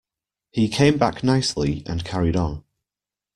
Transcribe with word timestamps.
He 0.49 0.67
came 0.67 0.97
back 0.97 1.23
nicely 1.23 1.83
and 1.85 2.03
carried 2.03 2.35
on. 2.35 2.63